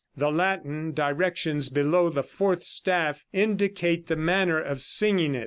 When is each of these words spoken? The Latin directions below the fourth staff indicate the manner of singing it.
The 0.17 0.31
Latin 0.31 0.93
directions 0.93 1.69
below 1.69 2.09
the 2.09 2.23
fourth 2.23 2.63
staff 2.63 3.23
indicate 3.33 4.07
the 4.07 4.15
manner 4.15 4.59
of 4.59 4.81
singing 4.81 5.35
it. 5.35 5.39